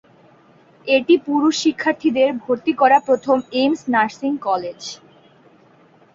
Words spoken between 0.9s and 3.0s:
এটি পুরুষ শিক্ষার্থীদের ভর্তি করা